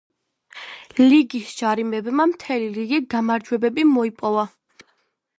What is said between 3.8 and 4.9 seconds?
მოიპოვეს.